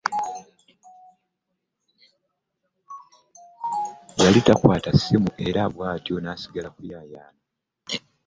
[4.21, 7.39] Yali takwata ssimu era bwentyo neisigala u kuyayaana.